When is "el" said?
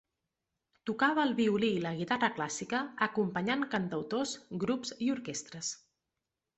1.29-1.33